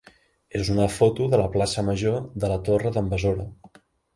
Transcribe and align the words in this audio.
és 0.59 0.71
una 0.75 0.87
foto 0.93 1.27
de 1.35 1.39
la 1.41 1.45
plaça 1.57 1.85
major 1.91 2.17
de 2.45 2.51
la 2.55 2.59
Torre 2.71 2.97
d'en 2.97 3.13
Besora. 3.13 3.47